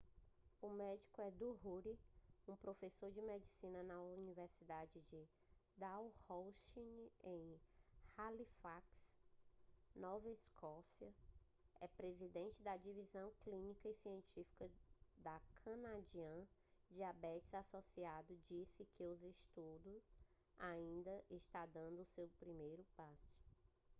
o 0.59 0.69
médico 0.69 1.21
ehud 1.21 1.63
ur 1.63 1.83
um 2.47 2.55
professor 2.55 3.11
de 3.11 3.21
medicina 3.21 3.83
na 3.83 4.01
universidade 4.01 4.99
de 5.01 5.27
dalhousie 5.77 7.11
em 7.23 7.61
halifax 8.17 8.83
nova 9.95 10.27
escócia 10.27 11.13
e 11.83 11.87
presidente 11.89 12.63
da 12.63 12.75
divisão 12.77 13.31
clínica 13.41 13.87
e 13.87 13.93
científica 13.93 14.71
da 15.17 15.39
canadian 15.63 16.47
diabetes 16.89 17.53
association 17.53 18.33
disse 18.47 18.83
que 18.93 19.03
o 19.03 19.27
estudo 19.27 20.01
ainda 20.57 21.23
está 21.29 21.63
dando 21.67 22.03
seus 22.05 22.33
primeiros 22.35 22.89
passos 22.93 23.45